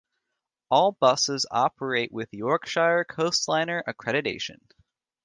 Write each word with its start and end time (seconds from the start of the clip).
All 0.71 0.93
buses 0.93 1.45
operate 1.51 2.11
with 2.11 2.29
Yorkshire 2.33 3.05
Coastliner 3.07 3.83
accreditation. 3.83 4.57